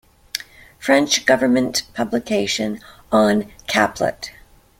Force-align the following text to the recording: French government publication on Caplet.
French 0.79 1.27
government 1.27 1.83
publication 1.93 2.79
on 3.11 3.51
Caplet. 3.67 4.31